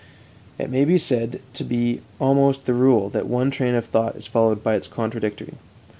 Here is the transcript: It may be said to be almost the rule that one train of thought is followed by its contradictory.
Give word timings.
It 0.57 0.71
may 0.71 0.83
be 0.83 0.97
said 0.97 1.41
to 1.53 1.63
be 1.63 2.01
almost 2.19 2.65
the 2.65 2.73
rule 2.73 3.09
that 3.11 3.27
one 3.27 3.51
train 3.51 3.75
of 3.75 3.85
thought 3.85 4.15
is 4.15 4.25
followed 4.25 4.63
by 4.63 4.73
its 4.73 4.87
contradictory. 4.87 5.53